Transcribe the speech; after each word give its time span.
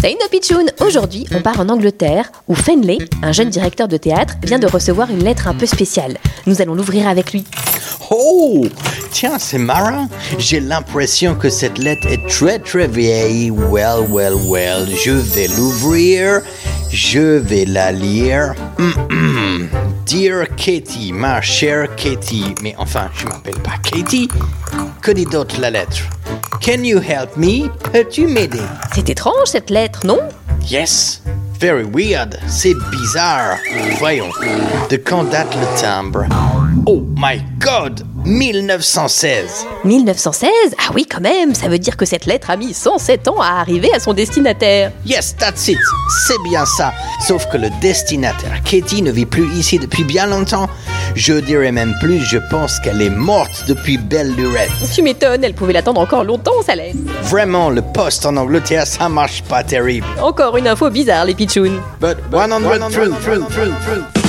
Salut 0.00 0.16
nos 0.18 0.28
pitchouns 0.30 0.70
Aujourd'hui, 0.80 1.26
on 1.34 1.42
part 1.42 1.60
en 1.60 1.68
Angleterre 1.68 2.32
où 2.48 2.54
Fenley, 2.54 2.96
un 3.22 3.32
jeune 3.32 3.50
directeur 3.50 3.86
de 3.86 3.98
théâtre, 3.98 4.36
vient 4.42 4.58
de 4.58 4.66
recevoir 4.66 5.10
une 5.10 5.22
lettre 5.22 5.46
un 5.46 5.54
peu 5.54 5.66
spéciale. 5.66 6.16
Nous 6.46 6.62
allons 6.62 6.74
l'ouvrir 6.74 7.06
avec 7.06 7.34
lui. 7.34 7.44
Oh 8.10 8.64
Tiens, 9.10 9.38
c'est 9.38 9.58
marrant. 9.58 10.08
J'ai 10.38 10.60
l'impression 10.60 11.34
que 11.34 11.50
cette 11.50 11.76
lettre 11.76 12.06
est 12.06 12.26
très 12.28 12.58
très 12.58 12.88
vieille. 12.88 13.50
Well, 13.50 14.06
well, 14.08 14.34
well. 14.46 14.88
Je 15.04 15.12
vais 15.12 15.48
l'ouvrir. 15.48 16.40
Je 16.90 17.36
vais 17.36 17.66
la 17.66 17.92
lire. 17.92 18.54
Hum, 18.78 18.94
hum. 19.10 19.68
Dear 20.06 20.46
Katie, 20.56 21.12
ma 21.12 21.42
chère 21.42 21.94
Katie. 21.94 22.54
Mais 22.62 22.74
enfin, 22.78 23.10
je 23.14 23.26
m'appelle 23.26 23.60
pas 23.60 23.76
Katie. 23.82 24.28
Que 25.02 25.10
dit 25.10 25.26
d'autre 25.26 25.60
la 25.60 25.70
lettre? 25.70 26.08
Can 26.64 26.84
you 26.84 27.00
help 27.00 27.36
me? 27.36 27.68
Peux-tu 27.92 28.28
m'aider? 28.28 28.62
C'est 28.94 29.10
étrange 29.10 29.46
cette 29.46 29.68
lettre, 29.68 30.06
non? 30.06 30.20
Yes. 30.70 31.20
Very 31.58 31.82
weird. 31.82 32.38
C'est 32.46 32.74
bizarre. 32.92 33.56
Voyons. 33.98 34.30
De 34.88 34.96
quand 34.96 35.24
date 35.24 35.52
le 35.56 35.80
timbre? 35.80 36.24
Oh 36.86 37.02
my 37.16 37.42
god 37.60 38.02
1916 38.24 39.66
1916 39.84 40.50
Ah 40.78 40.90
oui, 40.94 41.06
quand 41.06 41.20
même 41.20 41.54
Ça 41.54 41.68
veut 41.68 41.78
dire 41.78 41.96
que 41.96 42.04
cette 42.06 42.26
lettre 42.26 42.50
a 42.50 42.56
mis 42.56 42.72
107 42.72 43.28
ans 43.28 43.40
à 43.40 43.60
arriver 43.60 43.90
à 43.94 44.00
son 44.00 44.12
destinataire. 44.14 44.92
Yes, 45.04 45.36
that's 45.36 45.68
it. 45.68 45.78
C'est 46.26 46.40
bien 46.44 46.64
ça. 46.64 46.92
Sauf 47.20 47.46
que 47.50 47.56
le 47.56 47.68
destinataire, 47.80 48.62
Katie, 48.64 49.02
ne 49.02 49.10
vit 49.10 49.26
plus 49.26 49.52
ici 49.54 49.78
depuis 49.78 50.04
bien 50.04 50.26
longtemps. 50.26 50.68
Je 51.14 51.34
dirais 51.34 51.72
même 51.72 51.94
plus, 52.00 52.20
je 52.20 52.38
pense 52.50 52.78
qu'elle 52.80 53.02
est 53.02 53.10
morte 53.10 53.64
depuis 53.68 53.98
belle 53.98 54.34
lurette. 54.34 54.70
Tu 54.94 55.02
m'étonnes, 55.02 55.44
elle 55.44 55.54
pouvait 55.54 55.72
l'attendre 55.72 56.00
encore 56.00 56.24
longtemps, 56.24 56.62
sa 56.64 56.74
lettre. 56.74 56.96
Vraiment, 57.22 57.70
le 57.70 57.82
poste 57.82 58.24
en 58.24 58.36
Angleterre, 58.36 58.86
ça 58.86 59.08
marche 59.08 59.42
pas 59.42 59.62
terrible. 59.62 60.06
Encore 60.20 60.56
une 60.56 60.68
info 60.68 60.90
bizarre, 60.90 61.24
les 61.26 61.34
pitchouns. 61.34 61.80
But 62.00 62.16
100 62.30 62.48
true, 62.90 63.10
true, 63.20 63.44
true, 63.50 63.72
true. 63.84 64.21